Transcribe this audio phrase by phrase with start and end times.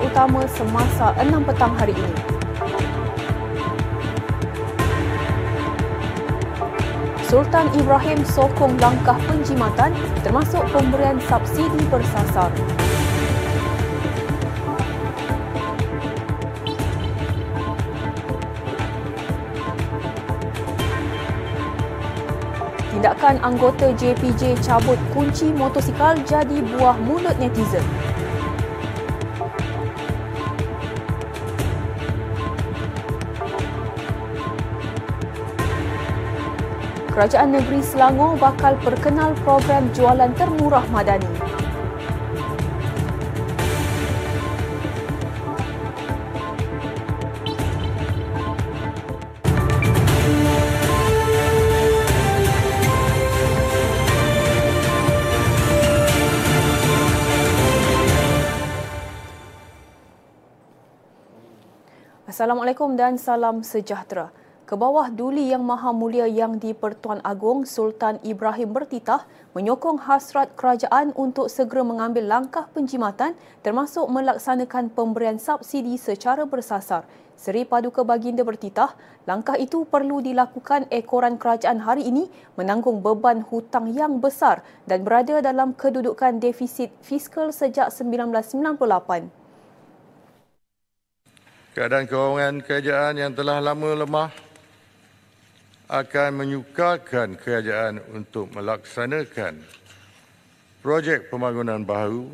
[0.00, 2.38] utama semasa 6 petang hari ini.
[7.28, 9.92] Sultan Ibrahim sokong langkah penjimatan
[10.24, 12.48] termasuk pemberian subsidi bersasar.
[22.88, 27.84] Tindakan anggota JPJ cabut kunci motosikal jadi buah mulut netizen.
[37.18, 41.26] Kerajaan Negeri Selangor bakal perkenal program jualan termurah madani.
[62.30, 64.30] Assalamualaikum dan salam sejahtera.
[64.68, 69.24] Ke bawah duli yang maha mulia yang di-Pertuan Agong Sultan Ibrahim bertitah
[69.56, 73.32] menyokong hasrat kerajaan untuk segera mengambil langkah penjimatan
[73.64, 77.08] termasuk melaksanakan pemberian subsidi secara bersasar.
[77.32, 78.92] Seri Paduka Baginda bertitah,
[79.24, 82.28] langkah itu perlu dilakukan ekoran kerajaan hari ini
[82.60, 89.32] menanggung beban hutang yang besar dan berada dalam kedudukan defisit fiskal sejak 1998.
[91.72, 94.47] Keadaan kewangan kerajaan yang telah lama lemah
[95.88, 99.56] akan menyukarkan kerajaan untuk melaksanakan
[100.84, 102.28] projek pembangunan baru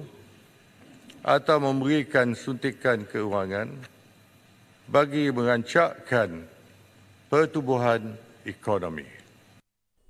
[1.23, 3.71] atau memberikan suntikan keuangan
[4.91, 6.45] bagi merancakkan
[7.31, 9.07] pertubuhan ekonomi.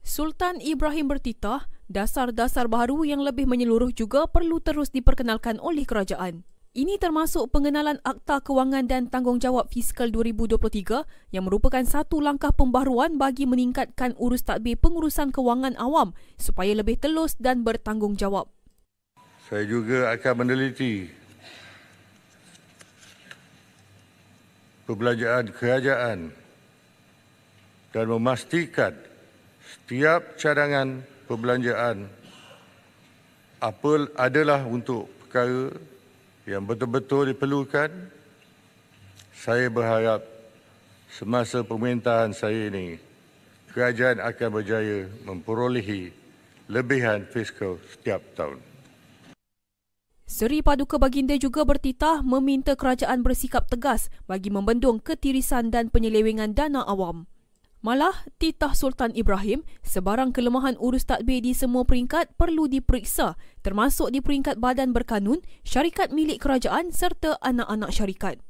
[0.00, 6.48] Sultan Ibrahim bertitah, dasar-dasar baru yang lebih menyeluruh juga perlu terus diperkenalkan oleh kerajaan.
[6.74, 13.46] Ini termasuk pengenalan Akta Kewangan dan Tanggungjawab Fiskal 2023 yang merupakan satu langkah pembaharuan bagi
[13.46, 18.50] meningkatkan urus tadbir pengurusan kewangan awam supaya lebih telus dan bertanggungjawab.
[19.46, 21.06] Saya juga akan meneliti
[24.90, 26.34] perbelanjaan kerajaan
[27.94, 28.98] dan memastikan
[29.62, 32.10] setiap cadangan perbelanjaan
[33.62, 35.93] apa adalah untuk perkara
[36.44, 37.88] yang betul-betul diperlukan,
[39.32, 40.20] saya berharap
[41.08, 43.00] semasa pemerintahan saya ini,
[43.72, 46.12] kerajaan akan berjaya memperolehi
[46.68, 48.60] lebihan fiskal setiap tahun.
[50.24, 56.80] Seri Paduka Baginda juga bertitah meminta kerajaan bersikap tegas bagi membendung ketirisan dan penyelewengan dana
[56.82, 57.28] awam.
[57.84, 64.24] Malah, titah Sultan Ibrahim, sebarang kelemahan urus tadbir di semua peringkat perlu diperiksa termasuk di
[64.24, 68.40] peringkat badan berkanun, syarikat milik kerajaan serta anak-anak syarikat.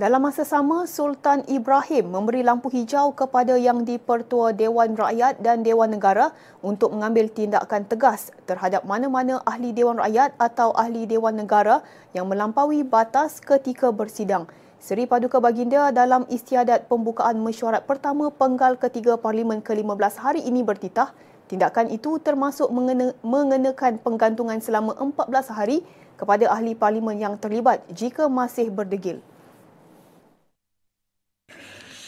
[0.00, 5.92] Dalam masa sama, Sultan Ibrahim memberi lampu hijau kepada yang dipertua Dewan Rakyat dan Dewan
[5.92, 6.32] Negara
[6.64, 11.84] untuk mengambil tindakan tegas terhadap mana-mana ahli Dewan Rakyat atau ahli Dewan Negara
[12.16, 14.48] yang melampaui batas ketika bersidang.
[14.78, 21.10] Seri Paduka Baginda dalam istiadat pembukaan mesyuarat pertama penggal ketiga Parlimen ke-15 hari ini bertitah,
[21.50, 25.82] tindakan itu termasuk mengena, mengenakan penggantungan selama 14 hari
[26.14, 29.18] kepada ahli parlimen yang terlibat jika masih berdegil.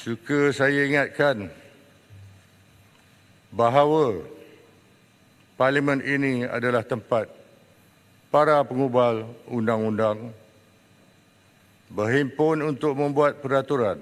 [0.07, 1.51] Suka saya ingatkan
[3.51, 4.23] bahawa
[5.59, 7.27] parlimen ini adalah tempat
[8.31, 10.31] para pengubal undang-undang
[11.91, 13.99] berhimpun untuk membuat peraturan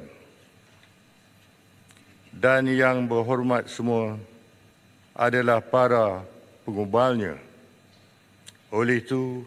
[2.38, 4.14] dan yang berhormat semua
[5.19, 6.23] adalah para
[6.62, 7.35] pengubalnya.
[8.70, 9.43] Oleh itu,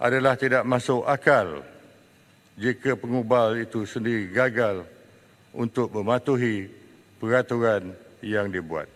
[0.00, 1.62] adalah tidak masuk akal
[2.58, 4.82] jika pengubal itu sendiri gagal
[5.54, 6.66] untuk mematuhi
[7.22, 8.90] peraturan yang dibuat.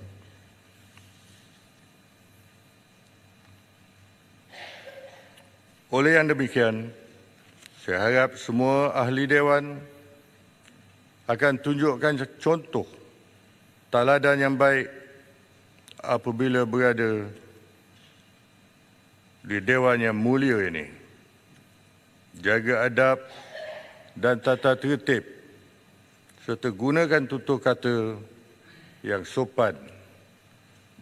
[5.93, 6.89] Oleh yang demikian,
[7.83, 9.75] saya harap semua ahli dewan
[11.27, 12.87] akan tunjukkan contoh
[13.91, 14.87] taladan yang baik
[15.99, 17.27] apabila berada
[19.43, 20.87] di dewan yang mulia ini.
[22.39, 23.19] Jaga adab
[24.15, 25.27] dan tata tertib
[26.47, 28.15] serta gunakan tutur kata
[29.03, 29.75] yang sopan.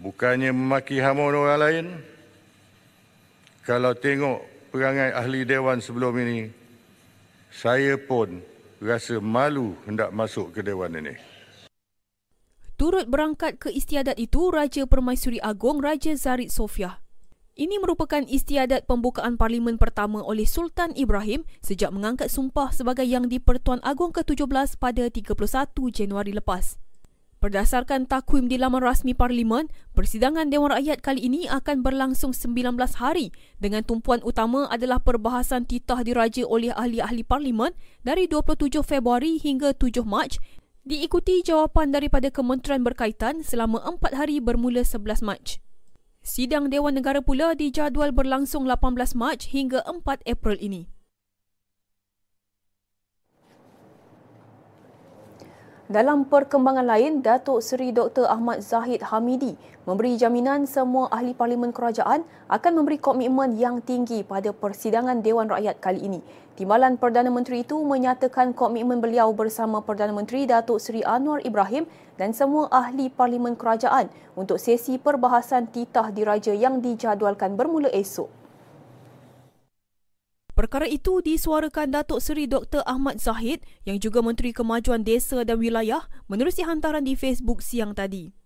[0.00, 1.87] Bukannya memaki hamun orang lain.
[3.69, 6.60] Kalau tengok perangai ahli dewan sebelum ini,
[7.50, 8.41] saya pun
[8.79, 11.19] rasa malu hendak masuk ke Dewan ini.
[12.81, 17.05] Turut berangkat ke istiadat itu Raja Permaisuri Agong Raja Zarid Sofia.
[17.52, 23.85] Ini merupakan istiadat pembukaan parlimen pertama oleh Sultan Ibrahim sejak mengangkat sumpah sebagai Yang di-Pertuan
[23.85, 25.37] Agong ke-17 pada 31
[25.93, 26.81] Januari lepas.
[27.40, 33.32] Berdasarkan takwim di laman rasmi Parlimen, persidangan Dewan Rakyat kali ini akan berlangsung 19 hari
[33.56, 37.72] dengan tumpuan utama adalah perbahasan titah diraja oleh ahli-ahli Parlimen
[38.04, 40.37] dari 27 Februari hingga 7 Mac
[40.84, 45.64] diikuti jawapan daripada kementerian berkaitan selama 4 hari bermula 11 Mac.
[46.20, 50.92] Sidang Dewan Negara pula dijadual berlangsung 18 Mac hingga 4 April ini.
[55.90, 58.22] Dalam perkembangan lain, Datuk Seri Dr.
[58.31, 59.58] Ahmad Zahid Hamidi
[59.90, 65.82] memberi jaminan semua ahli parlimen kerajaan akan memberi komitmen yang tinggi pada persidangan Dewan Rakyat
[65.82, 66.22] kali ini.
[66.54, 72.31] Timbalan Perdana Menteri itu menyatakan komitmen beliau bersama Perdana Menteri Datuk Seri Anwar Ibrahim dan
[72.38, 78.39] semua ahli parlimen kerajaan untuk sesi perbahasan titah diraja yang dijadualkan bermula esok.
[80.61, 82.85] Perkara itu disuarakan Datuk Seri Dr.
[82.85, 88.37] Ahmad Zahid yang juga Menteri Kemajuan Desa dan Wilayah menerusi hantaran di Facebook siang tadi.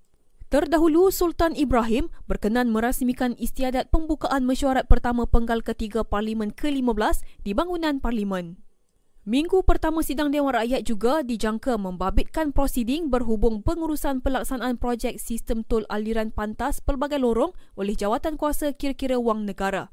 [0.46, 7.98] Terdahulu, Sultan Ibrahim berkenan merasmikan istiadat pembukaan mesyuarat pertama penggal ketiga Parlimen ke-15 di bangunan
[7.98, 8.62] Parlimen.
[9.26, 15.82] Minggu pertama sidang Dewan Rakyat juga dijangka membabitkan prosiding berhubung pengurusan pelaksanaan projek sistem tol
[15.90, 19.90] aliran pantas pelbagai lorong oleh jawatan kuasa kira-kira wang negara.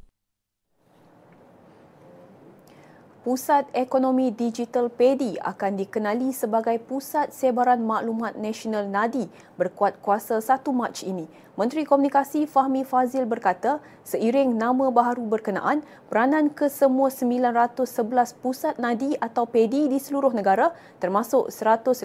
[3.21, 9.29] Pusat Ekonomi Digital PEDI akan dikenali sebagai Pusat Sebaran Maklumat Nasional NADI
[9.61, 11.29] berkuat kuasa 1 Mac ini.
[11.53, 19.21] Menteri Komunikasi Fahmi Fazil berkata, seiring nama baharu berkenaan, peranan ke semua 911 pusat NADI
[19.21, 22.01] atau PEDI di seluruh negara termasuk 186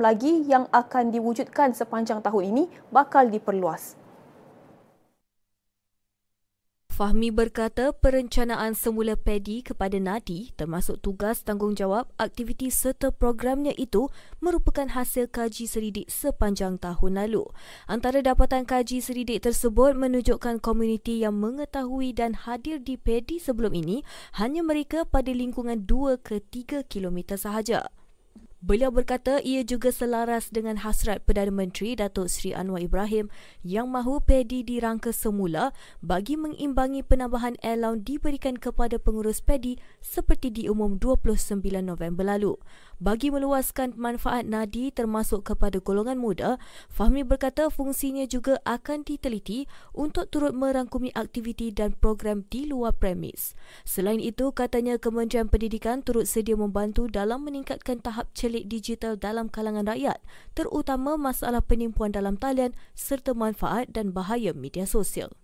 [0.00, 4.05] lagi yang akan diwujudkan sepanjang tahun ini bakal diperluas.
[6.96, 14.08] Fahmi berkata perencanaan semula PEDI kepada Nadi termasuk tugas tanggungjawab aktiviti serta programnya itu
[14.40, 17.44] merupakan hasil kaji seridik sepanjang tahun lalu.
[17.84, 24.00] Antara dapatan kaji seridik tersebut menunjukkan komuniti yang mengetahui dan hadir di PEDI sebelum ini
[24.40, 27.92] hanya mereka pada lingkungan 2 ke 3 kilometer sahaja.
[28.66, 33.30] Beliau berkata ia juga selaras dengan hasrat Perdana Menteri Datuk Seri Anwar Ibrahim
[33.62, 35.70] yang mahu PEDI dirangka semula
[36.02, 42.58] bagi mengimbangi penambahan allowance diberikan kepada pengurus PEDI seperti diumum 29 November lalu.
[42.96, 46.56] Bagi meluaskan manfaat nadi termasuk kepada golongan muda,
[46.88, 53.52] Fahmi berkata fungsinya juga akan diteliti untuk turut merangkumi aktiviti dan program di luar premis.
[53.84, 59.84] Selain itu, katanya Kementerian Pendidikan turut sedia membantu dalam meningkatkan tahap celik digital dalam kalangan
[59.92, 60.16] rakyat,
[60.56, 65.36] terutama masalah penipuan dalam talian serta manfaat dan bahaya media sosial.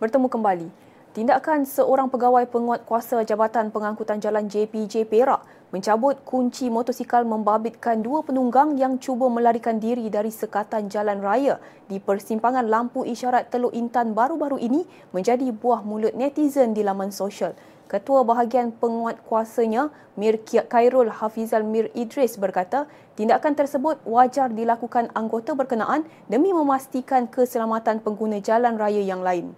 [0.00, 0.68] Bertemu kembali.
[1.10, 5.42] Tindakan seorang pegawai penguat kuasa Jabatan Pengangkutan Jalan JPJ Perak
[5.74, 11.58] mencabut kunci motosikal membabitkan dua penunggang yang cuba melarikan diri dari sekatan jalan raya
[11.90, 17.58] di persimpangan lampu isyarat Teluk Intan baru-baru ini menjadi buah mulut netizen di laman sosial.
[17.90, 22.86] Ketua bahagian penguat kuasanya Mir Khairul Hafizal Mir Idris berkata
[23.18, 29.50] tindakan tersebut wajar dilakukan anggota berkenaan demi memastikan keselamatan pengguna jalan raya yang lain.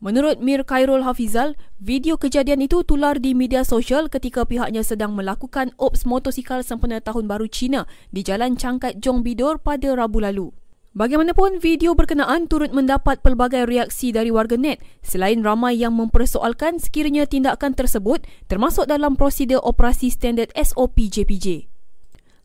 [0.00, 5.76] Menurut Mir Khairul Hafizal, video kejadian itu tular di media sosial ketika pihaknya sedang melakukan
[5.76, 10.56] ops motosikal sempena Tahun Baru Cina di Jalan Cangkat Jong Bidor pada Rabu lalu.
[10.96, 17.28] Bagaimanapun, video berkenaan turut mendapat pelbagai reaksi dari warga net selain ramai yang mempersoalkan sekiranya
[17.28, 21.69] tindakan tersebut termasuk dalam prosedur operasi standard SOP JPJ.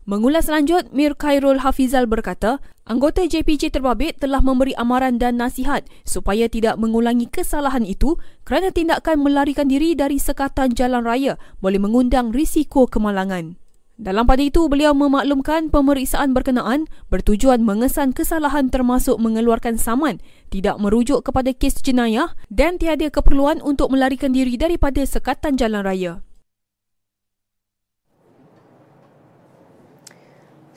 [0.06, 6.46] Mengulas lanjut, Mir Khairul Hafizal berkata, anggota JPJ terbabit telah memberi amaran dan nasihat supaya
[6.46, 8.14] tidak mengulangi kesalahan itu
[8.46, 13.58] kerana tindakan melarikan diri dari sekatan jalan raya boleh mengundang risiko kemalangan.
[13.98, 20.22] Dalam pada itu, beliau memaklumkan pemeriksaan berkenaan bertujuan mengesan kesalahan termasuk mengeluarkan saman,
[20.54, 26.25] tidak merujuk kepada kes jenayah dan tiada keperluan untuk melarikan diri daripada sekatan jalan raya.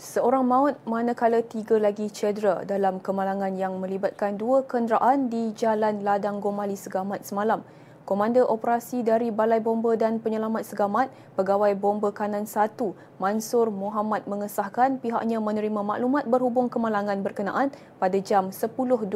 [0.09, 6.41] Seorang maut manakala tiga lagi cedera dalam kemalangan yang melibatkan dua kenderaan di Jalan Ladang
[6.41, 7.61] Gomali Segamat semalam.
[8.09, 12.73] Komander Operasi dari Balai Bomba dan Penyelamat Segamat, Pegawai Bomba Kanan 1,
[13.21, 17.69] Mansur Muhammad mengesahkan pihaknya menerima maklumat berhubung kemalangan berkenaan
[18.01, 19.13] pada jam 10.29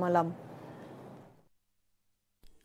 [0.00, 0.32] malam.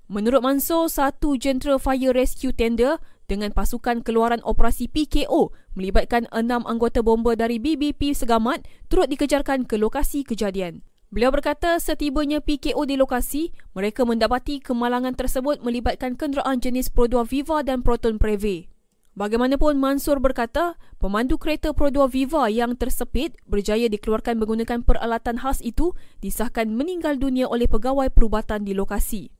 [0.07, 7.05] Menurut Mansur, satu jentera fire rescue tender dengan pasukan keluaran operasi PKO melibatkan enam anggota
[7.05, 10.85] bomba dari BBP Segamat turut dikejarkan ke lokasi kejadian.
[11.13, 17.61] Beliau berkata setibanya PKO di lokasi, mereka mendapati kemalangan tersebut melibatkan kenderaan jenis Pro2 Viva
[17.61, 18.67] dan Proton Preve.
[19.15, 25.95] Bagaimanapun Mansur berkata, pemandu kereta Pro2 Viva yang tersepit berjaya dikeluarkan menggunakan peralatan khas itu
[26.19, 29.31] disahkan meninggal dunia oleh pegawai perubatan di lokasi.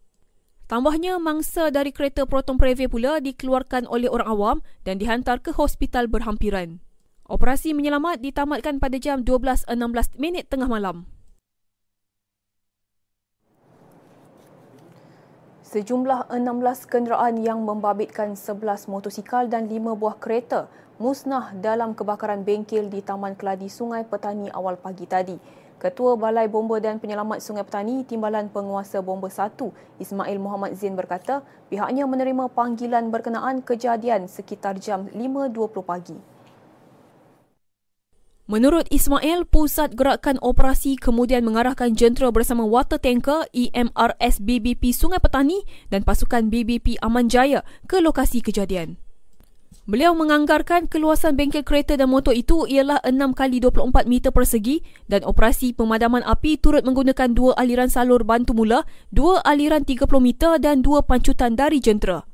[0.66, 6.10] Tambahnya, mangsa dari kereta Proton Preve pula dikeluarkan oleh orang awam dan dihantar ke hospital
[6.10, 6.82] berhampiran.
[7.30, 9.70] Operasi menyelamat ditamatkan pada jam 12.16
[10.18, 11.06] minit tengah malam.
[15.62, 20.66] Sejumlah 16 kenderaan yang membabitkan 11 motosikal dan 5 buah kereta
[20.98, 25.65] musnah dalam kebakaran bengkel di Taman Keladi Sungai Petani awal pagi tadi.
[25.86, 29.54] Ketua Balai Bomba dan Penyelamat Sungai Petani Timbalan Penguasa Bomba 1
[30.02, 36.18] Ismail Muhammad Zain berkata pihaknya menerima panggilan berkenaan kejadian sekitar jam 5.20 pagi.
[38.50, 45.62] Menurut Ismail, Pusat Gerakan Operasi kemudian mengarahkan jentera bersama water tanker EMRS BBP Sungai Petani
[45.94, 49.05] dan pasukan BBP Aman Jaya ke lokasi kejadian.
[49.84, 54.80] Beliau menganggarkan keluasan bengkel kereta dan motor itu ialah 6 kali 24 meter persegi
[55.12, 60.58] dan operasi pemadaman api turut menggunakan dua aliran salur bantu mula, dua aliran 30 meter
[60.58, 62.26] dan dua pancutan dari jentera.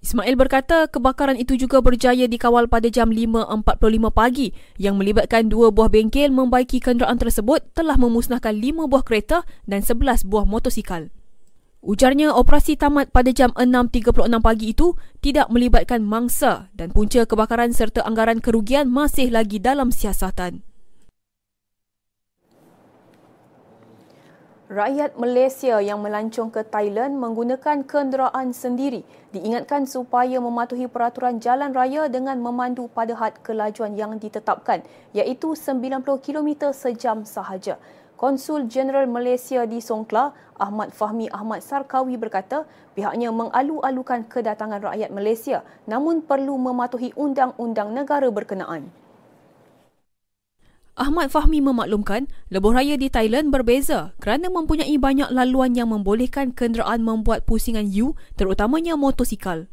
[0.00, 3.76] Ismail berkata kebakaran itu juga berjaya dikawal pada jam 5.45
[4.08, 9.84] pagi yang melibatkan dua buah bengkel membaiki kenderaan tersebut telah memusnahkan lima buah kereta dan
[9.84, 11.12] sebelas buah motosikal.
[11.80, 14.12] Ujarnya operasi tamat pada jam 6.36
[14.44, 20.60] pagi itu tidak melibatkan mangsa dan punca kebakaran serta anggaran kerugian masih lagi dalam siasatan.
[24.70, 29.00] Rakyat Malaysia yang melancong ke Thailand menggunakan kenderaan sendiri
[29.32, 34.84] diingatkan supaya mematuhi peraturan jalan raya dengan memandu pada had kelajuan yang ditetapkan
[35.16, 37.80] iaitu 90 km sejam sahaja.
[38.20, 45.64] Konsul Jeneral Malaysia di Songkla, Ahmad Fahmi Ahmad Sarkawi berkata pihaknya mengalu-alukan kedatangan rakyat Malaysia
[45.88, 48.92] namun perlu mematuhi undang-undang negara berkenaan.
[51.00, 57.00] Ahmad Fahmi memaklumkan, lebuh raya di Thailand berbeza kerana mempunyai banyak laluan yang membolehkan kenderaan
[57.00, 59.69] membuat pusingan U terutamanya motosikal.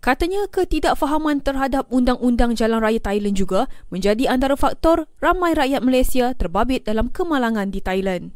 [0.00, 6.88] Katanya ketidakfahaman terhadap undang-undang jalan raya Thailand juga menjadi antara faktor ramai rakyat Malaysia terbabit
[6.88, 8.32] dalam kemalangan di Thailand.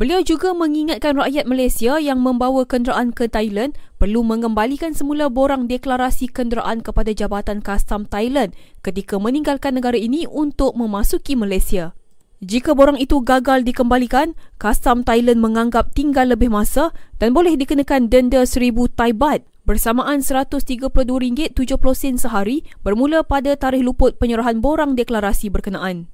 [0.00, 6.32] Beliau juga mengingatkan rakyat Malaysia yang membawa kenderaan ke Thailand perlu mengembalikan semula borang deklarasi
[6.32, 11.92] kenderaan kepada Jabatan Kastam Thailand ketika meninggalkan negara ini untuk memasuki Malaysia.
[12.40, 18.46] Jika borang itu gagal dikembalikan, Kastam Thailand menganggap tinggal lebih masa dan boleh dikenakan denda
[18.46, 21.52] RM1,000 Thai Baht bersamaan RM132.70
[22.16, 26.08] sehari bermula pada tarikh luput penyerahan borang deklarasi berkenaan.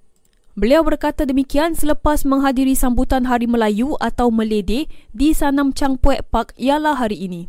[0.58, 6.98] Beliau berkata demikian selepas menghadiri sambutan Hari Melayu atau Melede di Sanam Changpuek Park ialah
[6.98, 7.46] hari ini.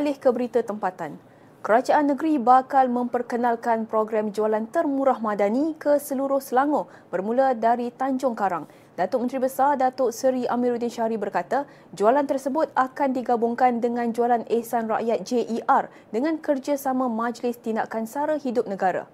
[0.00, 1.20] Beralih ke berita tempatan.
[1.60, 8.64] Kerajaan negeri bakal memperkenalkan program jualan termurah madani ke seluruh Selangor bermula dari Tanjung Karang.
[8.96, 14.88] Datuk Menteri Besar Datuk Seri Amiruddin Syari berkata, jualan tersebut akan digabungkan dengan jualan Ehsan
[14.88, 19.04] Rakyat JER dengan kerjasama Majlis Tindakan Sara Hidup Negara.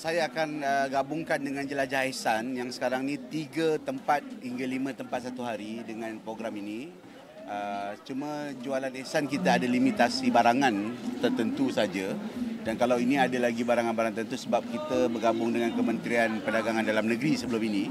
[0.00, 5.28] Saya akan uh, gabungkan dengan Jelajah Ehsan yang sekarang ni tiga tempat hingga lima tempat
[5.28, 7.09] satu hari dengan program ini
[7.50, 10.70] Uh, cuma jualan ihsan kita ada limitasi barangan
[11.18, 12.14] tertentu saja
[12.62, 17.34] dan kalau ini ada lagi barangan-barangan tertentu sebab kita bergabung dengan Kementerian Perdagangan Dalam Negeri
[17.34, 17.90] sebelum ini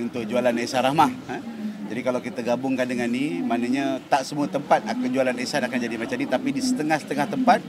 [0.00, 1.12] untuk jualan ihsan rahmah.
[1.28, 1.36] Ha?
[1.92, 6.00] Jadi kalau kita gabungkan dengan ni, maknanya tak semua tempat akan jualan ihsan akan jadi
[6.00, 7.60] macam ni tapi di setengah-setengah tempat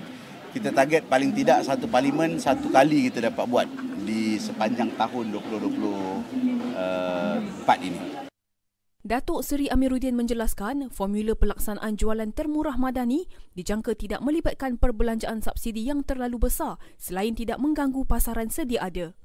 [0.55, 3.67] kita target paling tidak satu parlimen satu kali kita dapat buat
[4.07, 5.75] di sepanjang tahun 2024
[6.79, 8.30] uh, ini.
[9.01, 13.25] Datuk Seri Amiruddin menjelaskan formula pelaksanaan jualan termurah madani
[13.57, 19.17] dijangka tidak melibatkan perbelanjaan subsidi yang terlalu besar selain tidak mengganggu pasaran sedia ada.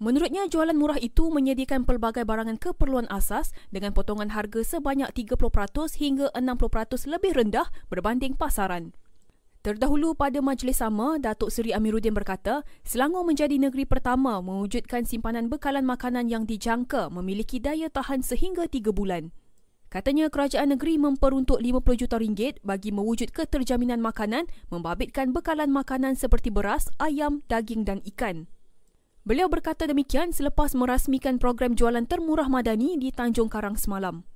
[0.00, 5.36] Menurutnya, jualan murah itu menyediakan pelbagai barangan keperluan asas dengan potongan harga sebanyak 30%
[6.00, 8.96] hingga 60% lebih rendah berbanding pasaran.
[9.64, 15.88] Terdahulu pada majlis sama, Datuk Seri Amiruddin berkata, Selangor menjadi negeri pertama mewujudkan simpanan bekalan
[15.88, 19.32] makanan yang dijangka memiliki daya tahan sehingga 3 bulan.
[19.88, 26.52] Katanya kerajaan negeri memperuntuk 50 juta ringgit bagi mewujud keterjaminan makanan membabitkan bekalan makanan seperti
[26.52, 28.44] beras, ayam, daging dan ikan.
[29.24, 34.28] Beliau berkata demikian selepas merasmikan program jualan termurah madani di Tanjung Karang semalam.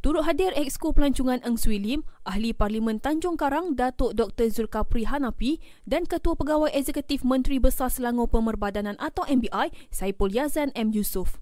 [0.00, 4.48] Turut hadir Exco Pelancongan Eng Swee Lim, Ahli Parlimen Tanjung Karang Datuk Dr.
[4.48, 10.88] Zulkapri Hanapi dan Ketua Pegawai Eksekutif Menteri Besar Selangor Pemerbadanan atau MBI, Saipul Yazan M.
[10.88, 11.36] Yusof.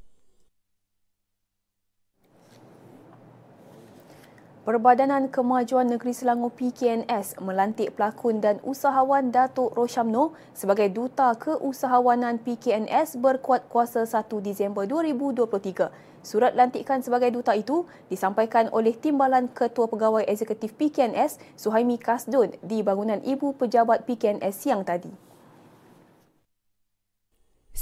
[4.69, 13.17] Perbadanan Kemajuan Negeri Selangor PKNS melantik pelakon dan usahawan Datuk Roshamno sebagai Duta Keusahawanan PKNS
[13.17, 15.89] berkuat kuasa 1 Disember 2023.
[16.21, 22.85] Surat lantikan sebagai duta itu disampaikan oleh Timbalan Ketua Pegawai Eksekutif PKNS Suhaimi Kasdun di
[22.85, 25.09] bangunan Ibu Pejabat PKNS siang tadi.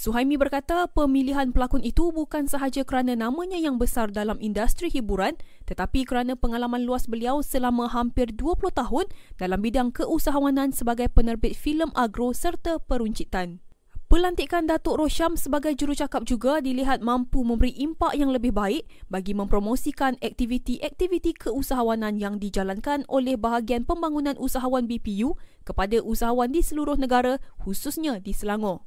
[0.07, 5.35] Suhaimi berkata pemilihan pelakon itu bukan sahaja kerana namanya yang besar dalam industri hiburan
[5.67, 11.91] tetapi kerana pengalaman luas beliau selama hampir 20 tahun dalam bidang keusahawanan sebagai penerbit filem
[11.99, 13.59] agro serta peruncitan.
[14.07, 20.23] Pelantikan Datuk Rosham sebagai jurucakap juga dilihat mampu memberi impak yang lebih baik bagi mempromosikan
[20.23, 25.35] aktiviti-aktiviti keusahawanan yang dijalankan oleh bahagian pembangunan usahawan BPU
[25.67, 28.86] kepada usahawan di seluruh negara khususnya di Selangor.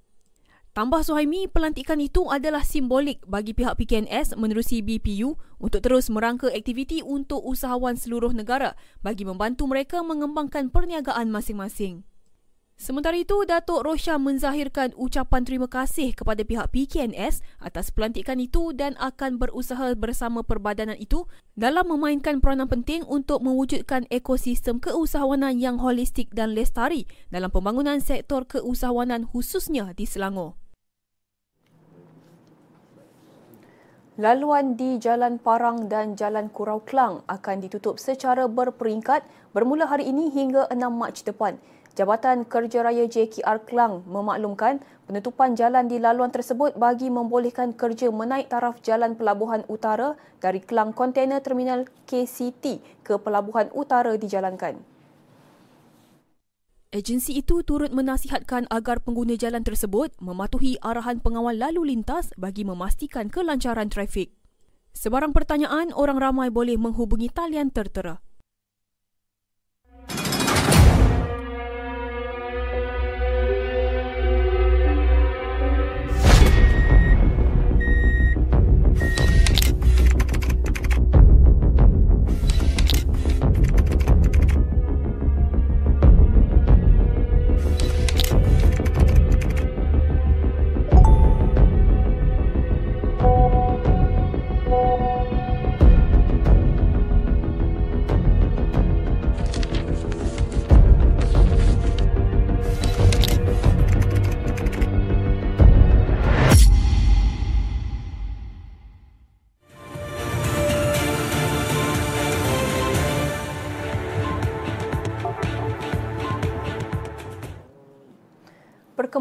[0.79, 7.03] Tambah Suhaimi, pelantikan itu adalah simbolik bagi pihak PKNS menerusi BPU untuk terus merangka aktiviti
[7.03, 12.07] untuk usahawan seluruh negara bagi membantu mereka mengembangkan perniagaan masing-masing.
[12.79, 18.95] Sementara itu, Datuk Rosha menzahirkan ucapan terima kasih kepada pihak PKNS atas pelantikan itu dan
[19.03, 21.27] akan berusaha bersama perbadanan itu
[21.59, 28.47] dalam memainkan peranan penting untuk mewujudkan ekosistem keusahawanan yang holistik dan lestari dalam pembangunan sektor
[28.47, 30.68] keusahawanan khususnya di Selangor.
[34.19, 39.23] Laluan di Jalan Parang dan Jalan Kurau Klang akan ditutup secara berperingkat
[39.55, 41.55] bermula hari ini hingga 6 Mac depan.
[41.95, 48.51] Jabatan Kerja Raya JKR Kelang memaklumkan penutupan jalan di laluan tersebut bagi membolehkan kerja menaik
[48.51, 54.98] taraf Jalan Pelabuhan Utara dari Kelang Container Terminal KCT ke Pelabuhan Utara dijalankan.
[56.89, 63.29] Agensi itu turut menasihatkan agar pengguna jalan tersebut mematuhi arahan pengawal lalu lintas bagi memastikan
[63.29, 64.33] kelancaran trafik.
[64.97, 68.25] Sebarang pertanyaan, orang ramai boleh menghubungi talian tertera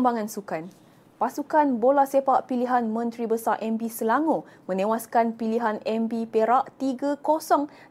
[0.09, 0.65] perkembangan sukan.
[1.21, 7.21] Pasukan bola sepak pilihan Menteri Besar MB Selangor menewaskan pilihan MB Perak 3-0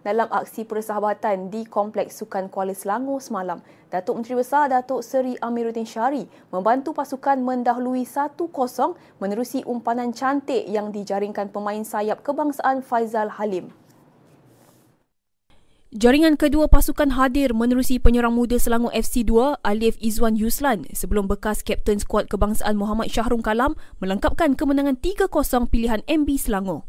[0.01, 3.61] dalam aksi persahabatan di Kompleks Sukan Kuala Selangor semalam.
[3.93, 8.49] Datuk Menteri Besar Datuk Seri Amiruddin Syari membantu pasukan mendahului 1-0
[9.21, 13.69] menerusi umpanan cantik yang dijaringkan pemain sayap kebangsaan Faizal Halim.
[15.97, 21.65] Jaringan kedua pasukan hadir menerusi penyerang muda Selangor FC 2 Alif Izwan Yuslan sebelum bekas
[21.65, 25.25] kapten skuad kebangsaan Muhammad Syahrul Kalam melengkapkan kemenangan 3-0
[25.73, 26.85] pilihan MB Selangor.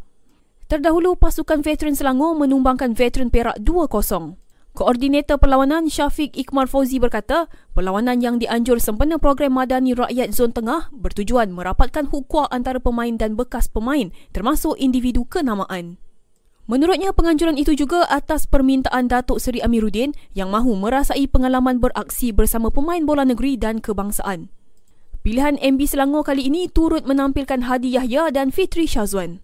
[0.69, 4.37] Terdahulu pasukan veteran Selangor menumbangkan veteran Perak 2-0.
[4.77, 10.93] Koordinator Perlawanan Syafiq Ikmar Fauzi berkata, perlawanan yang dianjur sempena program Madani Rakyat Zon Tengah
[10.93, 15.97] bertujuan merapatkan hukuah antara pemain dan bekas pemain termasuk individu kenamaan.
[16.69, 22.69] Menurutnya, penganjuran itu juga atas permintaan Datuk Seri Amiruddin yang mahu merasai pengalaman beraksi bersama
[22.69, 24.53] pemain bola negeri dan kebangsaan.
[25.25, 29.41] Pilihan MB Selangor kali ini turut menampilkan Hadi Yahya dan Fitri Syazwan.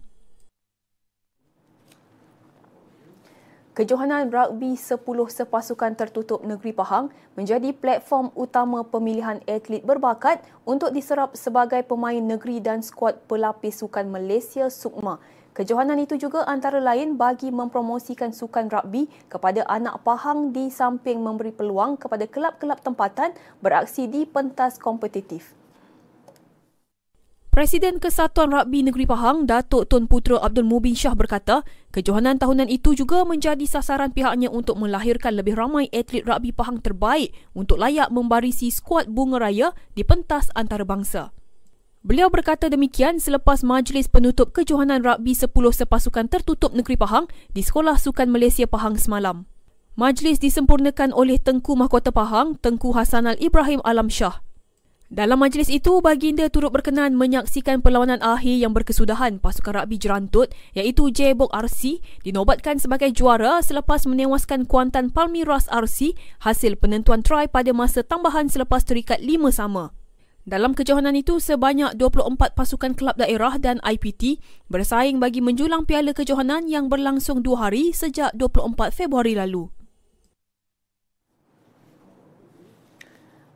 [3.73, 11.33] Kejohanan rugby 10 sepasukan tertutup negeri Pahang menjadi platform utama pemilihan atlet berbakat untuk diserap
[11.33, 15.19] sebagai pemain negeri dan skuad pelapis sukan Malaysia Sukma.
[15.55, 21.55] Kejohanan itu juga antara lain bagi mempromosikan sukan rugby kepada anak Pahang di samping memberi
[21.55, 23.31] peluang kepada kelab-kelab tempatan
[23.63, 25.55] beraksi di pentas kompetitif.
[27.55, 31.63] Presiden Kesatuan Rugby Negeri Pahang, Datuk Tun Putra Abdul Mubin Shah berkata,
[31.95, 37.31] kejohanan tahunan itu juga menjadi sasaran pihaknya untuk melahirkan lebih ramai atlet rugby Pahang terbaik
[37.55, 41.31] untuk layak membarisi skuad bunga raya di pentas antarabangsa.
[42.05, 47.97] Beliau berkata demikian selepas majlis penutup kejohanan rugby 10 sepasukan tertutup Negeri Pahang di Sekolah
[47.97, 49.49] Sukan Malaysia Pahang semalam.
[49.97, 54.45] Majlis disempurnakan oleh Tengku Mahkota Pahang, Tengku Hasanal Ibrahim Alam Shah.
[55.09, 61.09] Dalam majlis itu, baginda turut berkenan menyaksikan perlawanan akhir yang berkesudahan pasukan rugby jerantut iaitu
[61.09, 66.13] Jebok RC dinobatkan sebagai juara selepas menewaskan Kuantan Palmiras RC
[66.45, 70.04] hasil penentuan try pada masa tambahan selepas terikat lima sama.
[70.45, 74.37] Dalam kejohanan itu, sebanyak 24 pasukan kelab daerah dan IPT
[74.69, 79.74] bersaing bagi menjulang piala kejohanan yang berlangsung dua hari sejak 24 Februari lalu.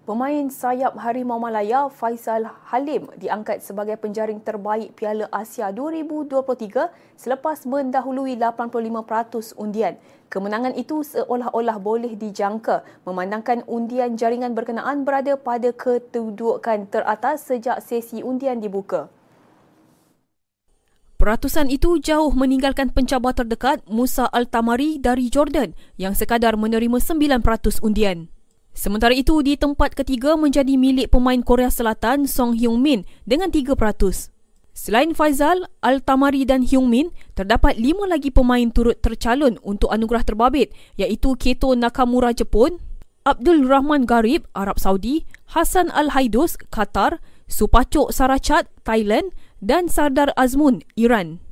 [0.09, 8.33] Pemain sayap Harimau Malaya Faisal Halim diangkat sebagai penjaring terbaik Piala Asia 2023 selepas mendahului
[8.33, 10.01] 85% undian.
[10.33, 18.25] Kemenangan itu seolah-olah boleh dijangka memandangkan undian jaringan berkenaan berada pada kedudukan teratas sejak sesi
[18.25, 19.13] undian dibuka.
[21.21, 28.38] Peratusan itu jauh meninggalkan pencabar terdekat Musa Al-Tamari dari Jordan yang sekadar menerima 9% undian.
[28.79, 33.75] Sementara itu, di tempat ketiga menjadi milik pemain Korea Selatan Song Hyung Min dengan 3%.
[34.71, 40.71] Selain Faizal, Al-Tamari dan Hyung Min, terdapat lima lagi pemain turut tercalon untuk anugerah terbabit
[40.95, 42.79] iaitu Keto Nakamura Jepun,
[43.27, 47.19] Abdul Rahman Garib Arab Saudi, Hassan Al-Haidus Qatar,
[47.51, 51.43] Supacok Sarachat Thailand dan Sardar Azmun Iran.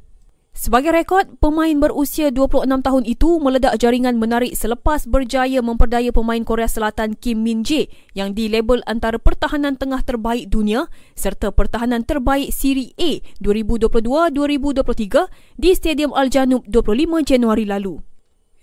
[0.57, 6.65] Sebagai rekod, pemain berusia 26 tahun itu meledak jaringan menarik selepas berjaya memperdaya pemain Korea
[6.65, 7.85] Selatan Kim Min Jae
[8.17, 16.09] yang dilabel antara pertahanan tengah terbaik dunia serta pertahanan terbaik Siri A 2022-2023 di Stadium
[16.17, 18.01] Al Janub 25 Januari lalu.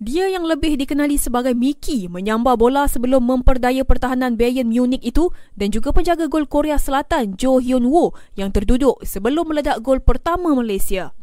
[0.02, 5.70] Dia yang lebih dikenali sebagai Mickey menyambar bola sebelum memperdaya pertahanan Bayern Munich itu dan
[5.70, 11.14] juga penjaga gol Korea Selatan Jo Hyun Woo yang terduduk sebelum meledak gol pertama Malaysia.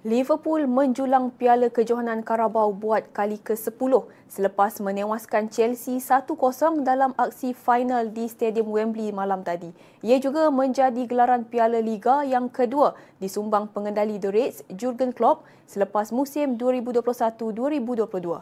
[0.00, 6.40] Liverpool menjulang Piala Kejohanan Carabao buat kali ke-10 selepas menewaskan Chelsea 1-0
[6.88, 9.68] dalam aksi final di Stadium Wembley malam tadi.
[10.00, 16.16] Ia juga menjadi gelaran Piala Liga yang kedua disumbang pengendali The Reds Jurgen Klopp selepas
[16.16, 18.40] musim 2021-2022.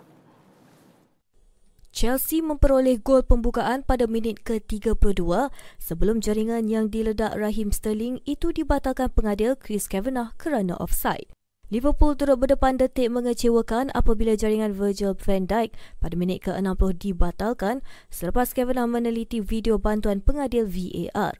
[1.91, 5.51] Chelsea memperoleh gol pembukaan pada minit ke-32
[5.83, 11.27] sebelum jaringan yang diledak Raheem Sterling itu dibatalkan pengadil Chris Kavanagh kerana offside.
[11.69, 18.57] Liverpool turut berdepan detik mengecewakan apabila jaringan Virgil van Dijk pada minit ke-60 dibatalkan selepas
[18.57, 21.37] Kevin meneliti video bantuan pengadil VAR.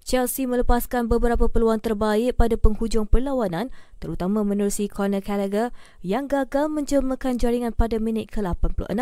[0.00, 3.68] Chelsea melepaskan beberapa peluang terbaik pada penghujung perlawanan
[4.00, 8.96] terutama menerusi Conor Gallagher yang gagal menjelmakan jaringan pada minit ke-86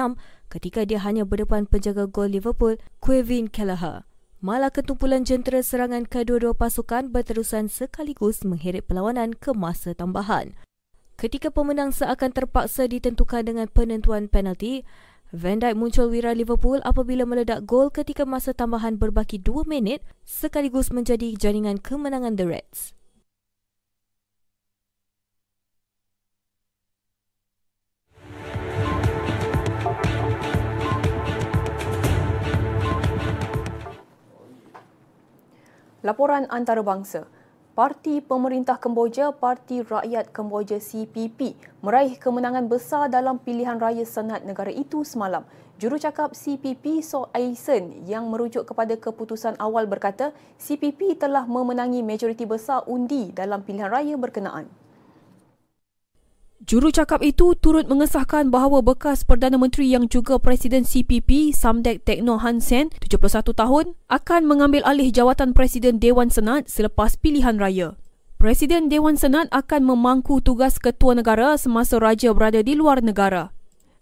[0.51, 4.03] ketika dia hanya berdepan penjaga gol Liverpool, Kevin Kelleher.
[4.45, 10.53] Malah ketumpulan jentera serangan kedua-dua pasukan berterusan sekaligus mengheret perlawanan ke masa tambahan.
[11.17, 14.85] Ketika pemenang seakan terpaksa ditentukan dengan penentuan penalti,
[15.33, 20.93] Van Dijk muncul wira Liverpool apabila meledak gol ketika masa tambahan berbaki 2 minit sekaligus
[20.93, 22.93] menjadi jaringan kemenangan The Reds.
[36.05, 37.25] Laporan antarabangsa.
[37.73, 44.69] Parti Pemerintah Kemboja, Parti Rakyat Kemboja CPP meraih kemenangan besar dalam pilihan raya Senat negara
[44.69, 45.49] itu semalam.
[45.81, 52.85] Jurucakap CPP So Aisen yang merujuk kepada keputusan awal berkata CPP telah memenangi majoriti besar
[52.85, 54.84] undi dalam pilihan raya berkenaan.
[56.65, 62.89] Jurucakap itu turut mengesahkan bahawa bekas Perdana Menteri yang juga Presiden CPP, Samdek Tekno Hansen,
[63.05, 68.01] 71 tahun, akan mengambil alih jawatan Presiden Dewan Senat selepas pilihan raya.
[68.41, 73.53] Presiden Dewan Senat akan memangku tugas ketua negara semasa raja berada di luar negara.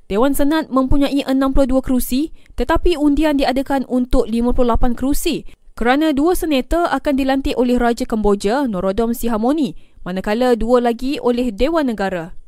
[0.07, 7.15] Dewan Senat mempunyai 62 kerusi tetapi undian diadakan untuk 58 kerusi kerana dua senator akan
[7.19, 9.75] dilantik oleh Raja Kemboja, Norodom Sihamoni,
[10.07, 12.42] manakala dua lagi oleh Dewan Negara.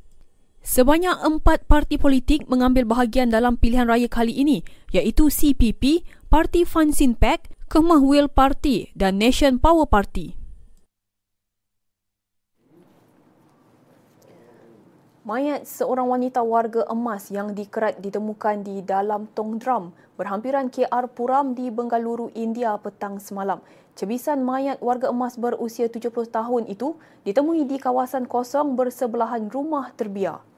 [0.64, 4.64] Sebanyak empat parti politik mengambil bahagian dalam pilihan raya kali ini
[4.96, 10.32] iaitu CPP, Parti Fan Sin Pack, Kemah Will Party dan Nation Power Party.
[15.28, 21.52] Mayat seorang wanita warga emas yang dikerat ditemukan di dalam tong drum berhampiran KR Puram
[21.52, 23.60] di Bengaluru, India petang semalam.
[24.00, 26.96] Cebisan mayat warga emas berusia 70 tahun itu
[27.28, 30.53] ditemui di kawasan kosong bersebelahan rumah terbiar.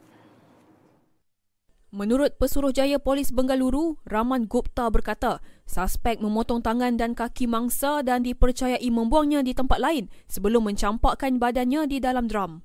[1.97, 8.85] Menurut Pesuruhjaya Polis Bengaluru, Raman Gupta berkata, suspek memotong tangan dan kaki mangsa dan dipercayai
[8.93, 12.61] membuangnya di tempat lain sebelum mencampakkan badannya di dalam drum.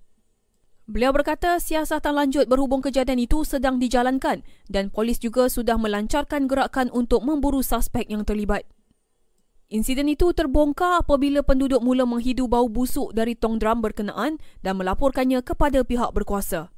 [0.84, 6.92] Beliau berkata siasatan lanjut berhubung kejadian itu sedang dijalankan dan polis juga sudah melancarkan gerakan
[6.92, 8.68] untuk memburu suspek yang terlibat.
[9.72, 15.40] Insiden itu terbongkar apabila penduduk mula menghidu bau busuk dari tong drum berkenaan dan melaporkannya
[15.40, 16.76] kepada pihak berkuasa.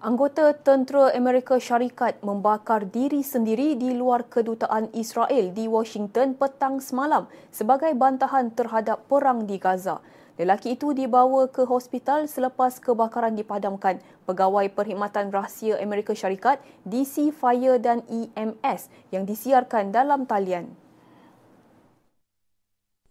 [0.00, 7.28] Anggota tentera Amerika Syarikat membakar diri sendiri di luar kedutaan Israel di Washington petang semalam
[7.52, 10.00] sebagai bantahan terhadap perang di Gaza.
[10.40, 17.76] Lelaki itu dibawa ke hospital selepas kebakaran dipadamkan pegawai perkhidmatan rahsia Amerika Syarikat DC Fire
[17.76, 20.89] dan EMS yang disiarkan dalam talian.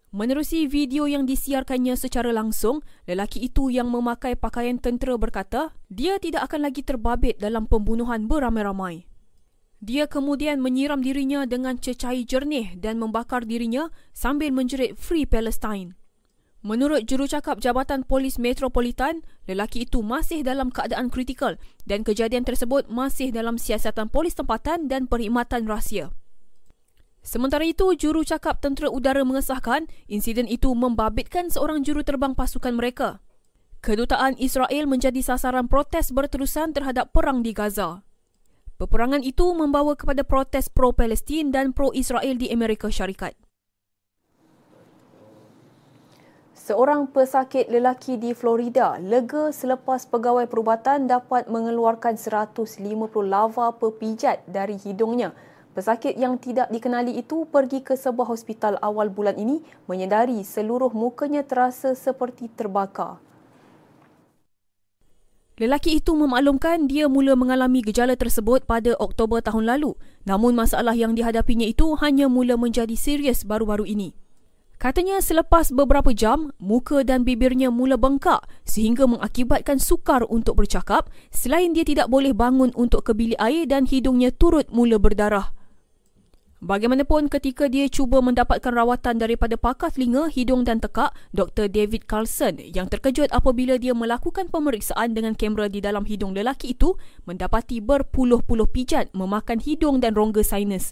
[0.10, 6.50] Menerusi video yang disiarkannya secara langsung, lelaki itu yang memakai pakaian tentera berkata, dia tidak
[6.50, 9.06] akan lagi terbabit dalam pembunuhan beramai-ramai.
[9.80, 15.94] Dia kemudian menyiram dirinya dengan cecair jernih dan membakar dirinya sambil menjerit Free Palestine.
[16.60, 21.56] Menurut jurucakap Jabatan Polis Metropolitan, lelaki itu masih dalam keadaan kritikal
[21.88, 26.12] dan kejadian tersebut masih dalam siasatan polis tempatan dan perkhidmatan rahsia.
[27.30, 33.22] Sementara itu, juru cakap tentera udara mengesahkan insiden itu membabitkan seorang juru terbang pasukan mereka.
[33.86, 38.02] Kedutaan Israel menjadi sasaran protes berterusan terhadap perang di Gaza.
[38.82, 43.38] Peperangan itu membawa kepada protes pro-Palestin dan pro-Israel di Amerika Syarikat.
[46.58, 52.74] Seorang pesakit lelaki di Florida lega selepas pegawai perubatan dapat mengeluarkan 150
[53.22, 55.38] lava pepijat dari hidungnya
[55.78, 61.46] Pesakit yang tidak dikenali itu pergi ke sebuah hospital awal bulan ini menyedari seluruh mukanya
[61.46, 63.22] terasa seperti terbakar.
[65.60, 69.92] Lelaki itu memaklumkan dia mula mengalami gejala tersebut pada Oktober tahun lalu.
[70.24, 74.16] Namun masalah yang dihadapinya itu hanya mula menjadi serius baru-baru ini.
[74.80, 81.76] Katanya selepas beberapa jam, muka dan bibirnya mula bengkak sehingga mengakibatkan sukar untuk bercakap selain
[81.76, 85.59] dia tidak boleh bangun untuk ke bilik air dan hidungnya turut mula berdarah.
[86.60, 91.72] Bagaimanapun ketika dia cuba mendapatkan rawatan daripada pakar telinga, hidung dan tekak, Dr.
[91.72, 97.00] David Carlson yang terkejut apabila dia melakukan pemeriksaan dengan kamera di dalam hidung lelaki itu
[97.24, 100.92] mendapati berpuluh-puluh pijat memakan hidung dan rongga sinus.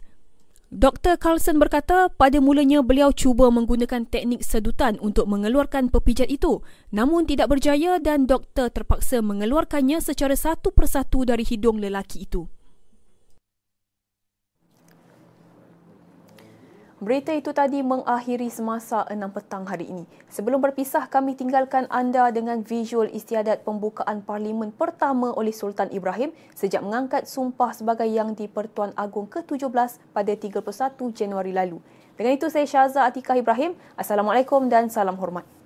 [0.72, 1.20] Dr.
[1.20, 6.64] Carlson berkata pada mulanya beliau cuba menggunakan teknik sedutan untuk mengeluarkan pepijat itu
[6.96, 12.48] namun tidak berjaya dan doktor terpaksa mengeluarkannya secara satu persatu dari hidung lelaki itu.
[16.98, 20.10] Berita itu tadi mengakhiri semasa 6 petang hari ini.
[20.34, 26.82] Sebelum berpisah, kami tinggalkan anda dengan visual istiadat pembukaan Parlimen pertama oleh Sultan Ibrahim sejak
[26.82, 30.58] mengangkat sumpah sebagai Yang di-Pertuan Agong ke-17 pada 31
[31.14, 31.78] Januari lalu.
[32.18, 33.78] Dengan itu, saya Syaza Atikah Ibrahim.
[33.94, 35.57] Assalamualaikum dan salam hormat.